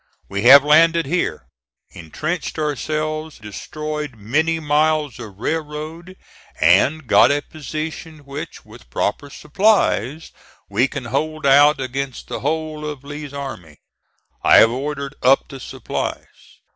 [0.29, 1.45] "We have landed here,
[1.91, 6.17] intrenched ourselves, destroyed many miles of railroad,
[6.59, 10.31] and got a position which, with proper supplies,
[10.67, 13.77] we can hold out against the whole of Lee's army.
[14.43, 16.25] I have ordered up the supplies.